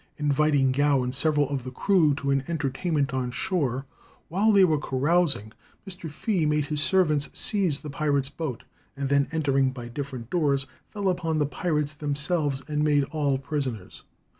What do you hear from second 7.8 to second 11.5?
the pirates' boat, and then entering by different doors, fell upon the